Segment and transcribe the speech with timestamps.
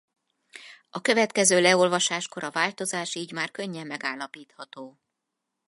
[0.89, 4.99] A következő leolvasáskor a változás így már könnyen megállapítható.